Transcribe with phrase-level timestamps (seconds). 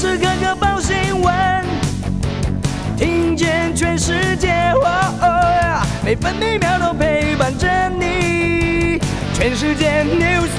[0.00, 1.34] 时刻刻报新闻，
[2.96, 4.72] 听见全世界，
[6.02, 7.68] 每分每秒都陪伴着
[7.98, 8.98] 你。
[9.34, 10.49] 全世界 news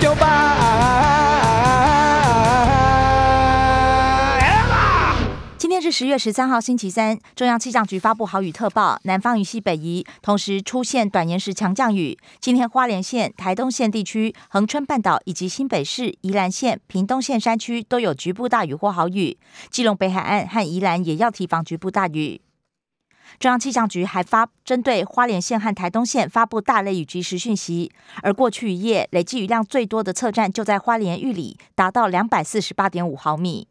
[5.91, 7.19] 十月十三号，星期三。
[7.35, 12.17] 中央气象局发布豪雨特报，南方雨西北移，同时出现短延时强降雨。
[12.39, 19.37] 今天花莲县、台东县地区、恒春半岛以及新北市、宜兰县、屏东县山区都有局部大雨或豪雨。
[19.69, 22.39] 基隆北海岸和宜兰也要提防局部大雨。
[23.39, 33.67] 中央气象局还发针对花莲县和台东县发布大雷雨及时讯息，而过去一夜累计雨量最多的测站就在花莲玉里，达到两百四十八点五毫米。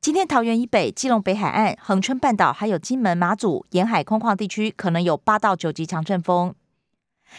[0.00, 6.54] 今天桃园以北、基隆北海岸、恒春半岛还有金门、马祖沿海空旷地区可能有八到九级强阵风。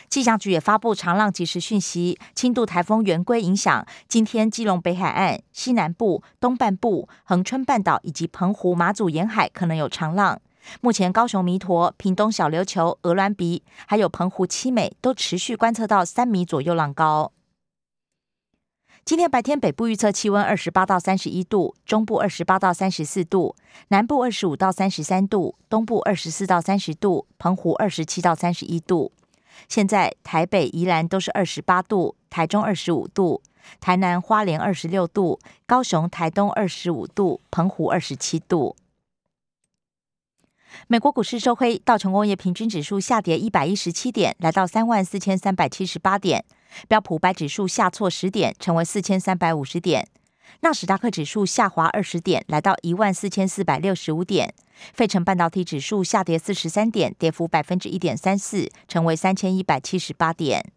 [0.10, 10.40] 气象局也发布长浪及时讯息，轻度台风圆规影响今天基隆北海岸、西南部、东半部、恒春半岛以及澎湖、马祖沿海可能有长浪。
[10.80, 17.34] 目前，高雄弥陀、屏东小琉球、鹅銮鼻，还有澎湖七美，都持续观测到三米左右浪高。
[19.04, 23.56] 今天白天，北部预测气温二十八到三十一度，中部二十八到三十四度，
[23.90, 29.12] 南部二十五到三十三度，东部二十四到三十度，澎湖二十七到三十一度。
[29.68, 33.42] 现在台北、宜兰都是二十八度，台中二十五度，
[33.82, 38.76] 台南、花莲二十六度，高雄、台东二十五度，澎湖二十七度。
[40.88, 46.42] 美国股市收黑，道琼工业平均指数下跌一百一十七点，来到三万四千三百七十八点；
[46.88, 50.04] 标普白指数下挫十点，成为四千三百五十点；
[50.62, 54.50] 纳斯达克指数下滑二十点，来到一万四千四百六十五点；
[54.94, 60.72] 费城半导体指数下跌四十三点，跌幅百分之一点三四，成为三千一百七十八点。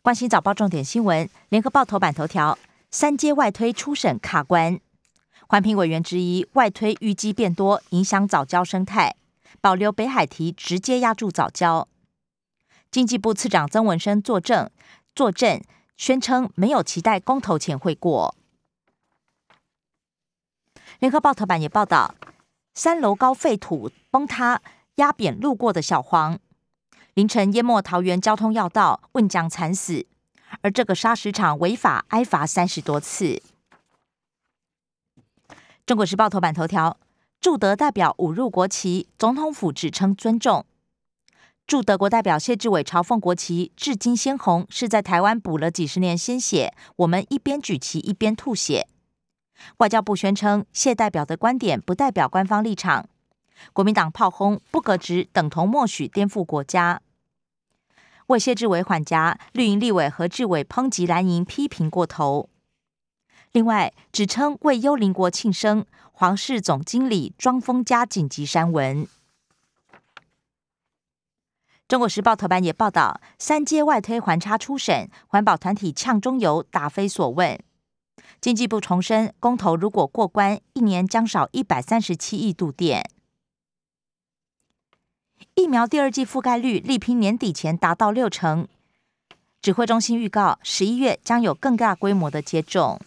[0.00, 2.58] 关心早报重点新闻，联合报头版头条：
[2.90, 4.80] 三阶外推初审卡关。
[5.52, 9.16] 环评委员之一，外推淤积变多，影响早教生态。
[9.60, 11.88] 保留北海堤，直接压住早教。
[12.90, 14.70] 经济部次长曾文生作证，
[15.14, 15.62] 作证
[15.98, 18.34] 宣称没有期待公投前会过。
[21.00, 22.14] 联合报头版也报道，
[22.72, 24.62] 三楼高废土崩塌，
[24.94, 26.38] 压扁路过的小黄。
[27.12, 30.06] 凌晨淹没桃园交通要道，问将惨死。
[30.62, 33.42] 而这个砂石场违法挨罚三十多次。
[35.84, 36.96] 中国时报头版头条：
[37.40, 40.64] 驻德代表侮辱国旗，总统府只称尊重。
[41.66, 46.72] 驻德国代表谢志伟嘲讽国旗至今鲜红，是在台湾补了几十年鲜血。
[46.96, 48.86] 我们一边举旗一边吐血。
[49.78, 53.08] 外交部宣称，谢代表的观点不代表官方立场。
[53.72, 57.02] 国民党炮轰不革职，等同默许颠覆国家。
[58.28, 62.48] 为谢志伟缓颊，绿营立委何志伟抨击蓝营批评过头。
[63.52, 69.06] 另外，指称为幽灵国庆生，皇室总经理庄丰家紧急删文。
[71.86, 77.60] 中国时报头版也报道，三阶外推环差初审，环保团体呛中油答非所问。
[78.40, 83.10] 经济部重申，公投如果过关，一年将少一百三十七亿度电。
[85.54, 88.66] 疫苗第二季覆盖率力拼年底前达到六成，
[89.60, 92.98] 指挥中心预告，十一月将有更大规模的接种。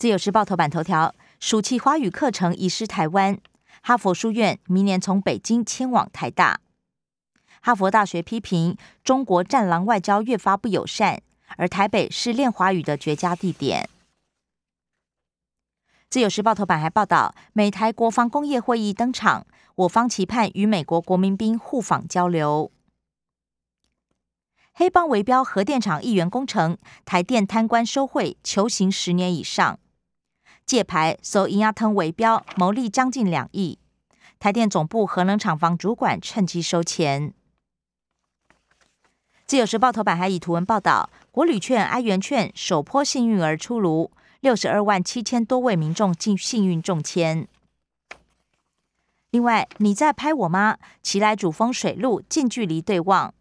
[0.00, 3.38] 自由时报头版头条：暑期华语课程移师台湾，
[3.82, 6.62] 哈佛书院明年从北京迁往台大。
[7.60, 11.20] 哈佛大学批评中国战狼外交越发不友善，
[11.58, 13.90] 而台北是练华语的绝佳地点。
[16.08, 22.72] 自由时报头版还报道，美台国防工业会议登场，我方期盼与美国国民兵互访交流。
[24.72, 29.78] 黑帮围标核电厂议员工程，台电贪官收贿，求刑十年以上。
[30.70, 33.80] 借牌搜银压腾围标，牟利将近两亿。
[34.38, 37.34] 台电总部核能厂房主管趁机收钱。
[39.48, 47.48] 自由时报头版还以图文报道，国旅券、哀元券首波幸运儿出炉，六十二万七千多位民众进幸运中签。
[49.32, 50.78] 另外，你在拍我吗？
[51.02, 53.34] 骑来主峰水路近距离对望。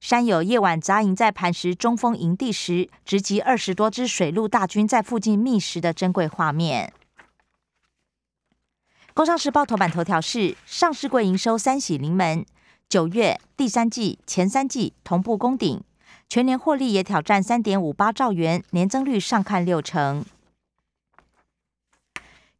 [0.00, 6.92] 山友夜晚扎营在磐石中锋营地时，直击二十多支水陆大军在附近觅食的珍贵画面。
[9.14, 12.44] 工商时报头版头条是：上市柜营收三喜临门，
[12.88, 15.82] 九月第三季前三季同步攻顶，
[16.28, 20.24] 全年获利也挑战三点五八兆元，年增率上看六成。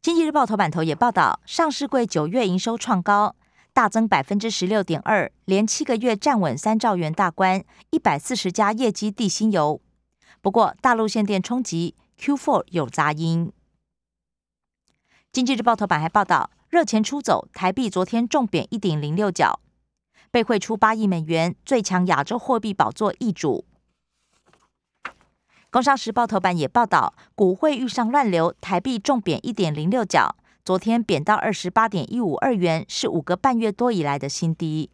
[0.01, 3.35] 经济日报头版头也报道，上市柜九月营收创高。
[3.75, 9.81] 大增百分之十六点二，连七个月站稳三兆元大关，一百四十家业绩地心油。
[10.39, 13.51] 不过，大陆限电冲击，Q4 有杂音。
[15.33, 19.59] 经济日报头版还报道，热钱出走，台币昨天重贬一点零六角，
[20.31, 23.65] 被汇出八亿美元，最强亚洲货币宝座易主。
[25.69, 34.89] 工商时报头版也报道，股汇遇上乱流，台币重贬一点零六角，昨天贬到二十八点一五二元，是五个半月多以来的新低。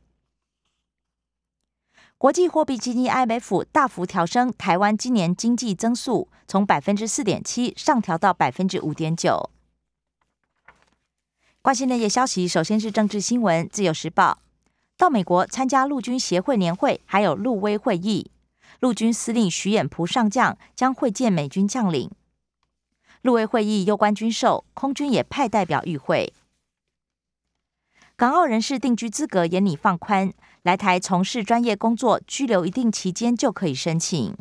[2.17, 9.49] 国际货币基金 IMF 大幅调升台湾今年经济增速，从百分之四点七上调到百分之五点九。
[11.61, 14.39] 关心内页消息，首先是政治新闻，《自由时报》
[14.97, 18.29] 到美国参加陆军协会年会，还有陆威会议。
[18.81, 22.11] 陆军司令徐衍蒲上将将会见美军将领。
[23.21, 26.33] 陆委会议攸关军售，空军也派代表与会。
[28.15, 30.33] 港澳人士定居资格也拟放宽，
[30.63, 34.35] 来台从事专业工作，居留一定期间就可以申请。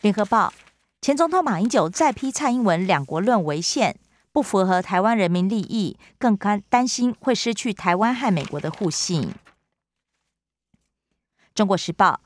[0.00, 0.52] 联合报
[1.02, 3.98] 前总统马英九再批蔡英文两国论违宪，
[4.32, 9.32] 不符合台湾人民利益，更担担心会失去台湾和美国的互信。
[11.54, 12.20] 中国时报，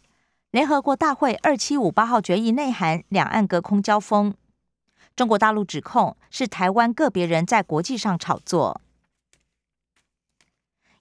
[0.54, 4.32] 联合国大会二七五八号决议内涵：两岸隔空交锋。
[5.16, 8.80] 中国大陆指控是台湾个别人在国际上炒作。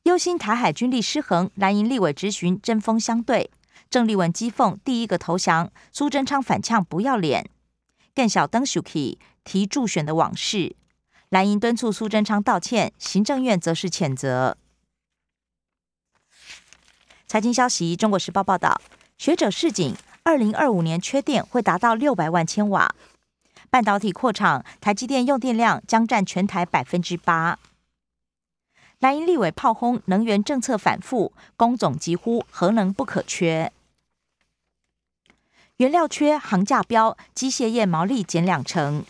[0.06, 3.52] 忧心台海军力失衡，蓝营立委质询针锋相对。
[3.92, 7.48] 郑丽文讥讽第一个投降，苏贞昌反呛不要脸。
[8.16, 10.76] 更小登 Shuki 提助选的往事，
[11.30, 14.58] 蓝营敦促苏贞昌道歉，行政院则是谴责。
[17.28, 18.80] 财经消息，《中国时报》报道，
[19.18, 22.94] 学者示警，二零二五年缺电会达到六百万千瓦。
[23.69, 27.57] 半导体扩厂，台积电用电量将占全台百分之八。
[29.00, 33.71] 蓝营立委炮轰能源政策反复，工总疾呼核能不可缺。
[35.77, 39.04] 原料缺，行价飙，机械业毛利减两成。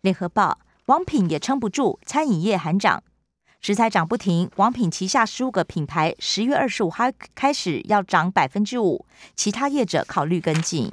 [0.00, 3.02] 联合报，王品也撑不住，餐饮业喊涨。
[3.60, 10.92] 食材涨不停，王品旗下十五个品牌十月二十五号开始要涨百分之五，其他业者考虑跟进。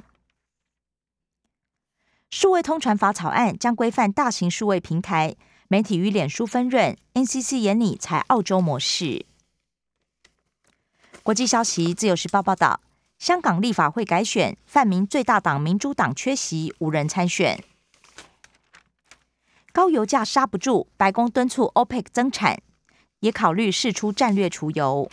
[2.32, 5.36] 数位通传法草案将规范大型数位平台，
[5.68, 9.26] 媒体与脸书分润，NCC 严拟采澳洲模式。
[11.24, 12.82] 国际消息，自由时报报道，
[13.20, 17.64] 香港立法会改选，泛民最大党民主党缺席，无人参选。
[19.76, 22.62] 高油价刹不住，白宫敦促 OPEC 增产，
[23.20, 25.12] 也考虑释出战略储油。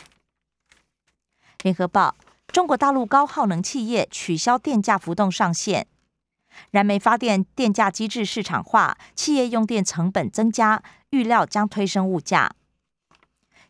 [1.65, 2.15] 联合报：
[2.47, 5.89] 中国大陆高耗能企业取消电价浮动上限，
[6.71, 10.81] 燃煤发电电价机制市场化，企业用电成本增加，
[11.11, 12.55] 预料将推升物价。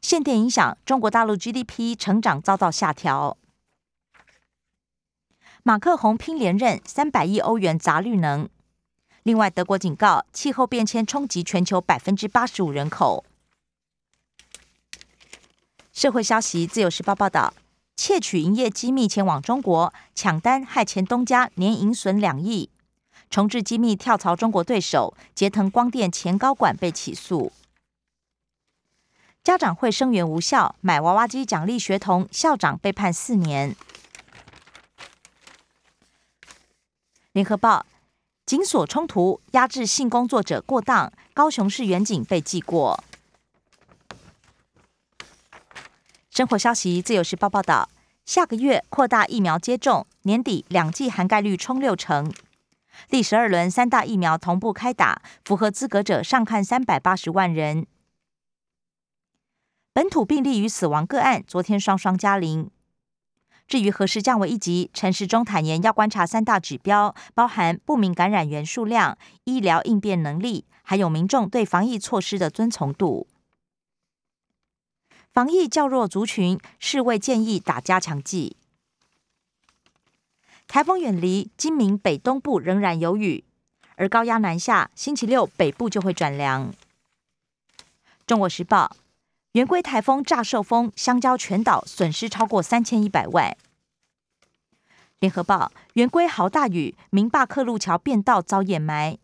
[0.03, 3.39] 限电影响中国大陆 GDP 成长遭到下调。
[5.63, 8.47] 马克宏拼连任，三百亿欧元砸绿能。
[9.25, 13.25] 另外，德国警告气候变迁冲击全球百分之八十五人口。
[15.93, 17.55] 社会消息，《自由时报》报道，
[17.95, 22.69] 窃取营业机密前往中国抢单，害前东家年盈损两亿；
[23.31, 27.53] 重置机密跳槽中国对手，捷腾光电前高管被起诉。
[29.45, 33.77] 家长会声援无效，买娃娃机奖励学童，校长被判四年。
[37.33, 37.87] 联合报。
[38.53, 43.03] 警所冲突压制性工作者过当，高雄市远警被记过。
[46.29, 47.89] 生活消息，自由时报报道，
[48.27, 52.31] 下个月扩大疫苗接种，年底两剂涵盖率冲六成。
[53.09, 57.87] 第十二轮三大疫苗同步开打，符合资格者上看三百八十万人。
[59.95, 62.71] 本土病例与死亡个案昨天双双加零。
[63.69, 73.27] 至于何时降为一级，陈时中坦言要观察三大指标，包含不明感染源数量、医疗应变能力，还有民众对防疫措施的遵从度。
[75.33, 78.57] 防疫较弱族群，世卫建议打加强剂。
[80.69, 83.45] 台风远离，今明北东部仍然有雨，
[83.97, 86.75] 而高压南下，星期六北部就会转凉。
[88.27, 88.95] 中国时报。
[89.53, 93.55] 圆规台风炸受风，香蕉全岛损失超过三千一百万。
[95.19, 99.19] 联合报：圆规豪大雨，明霸克路桥变道遭掩埋，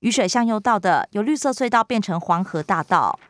[0.00, 3.20] 雨水向右倒的，由绿色隧道变成黄河大道。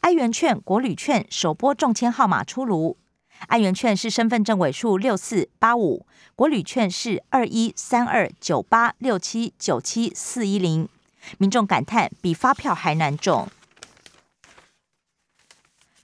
[0.00, 2.98] 爱元券、国旅券首波中签号码出炉，
[3.46, 6.06] 爱元券是身份证尾数六四八五，
[6.36, 10.86] 国旅券是二一三二九八六七九七四一零。
[11.38, 13.48] 民众感叹比发票还难中。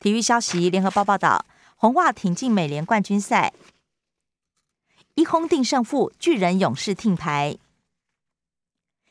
[0.00, 1.46] 体育消息，联合报报道，
[1.76, 3.52] 红袜挺进美联冠军赛，
[5.14, 7.56] 一轰定胜负，巨人勇士听牌。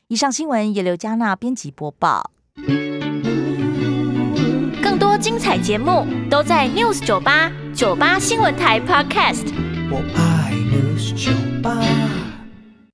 [0.08, 2.32] 以上新闻由刘嘉娜编辑播报。
[4.82, 9.52] 更多精彩节目都在 News 九八九八新闻台 Podcast。
[9.90, 11.32] 我爱 News 酒
[11.62, 12.05] 吧。